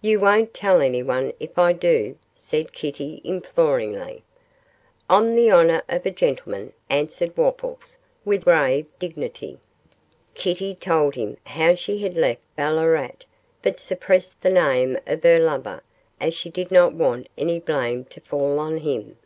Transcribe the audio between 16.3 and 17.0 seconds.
she did not